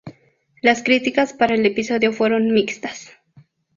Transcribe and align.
Las 0.63 0.81
críticas 0.81 1.31
para 1.31 1.53
el 1.53 1.63
episodio 1.63 2.11
fueron 2.11 2.51
mixtas. 2.55 3.11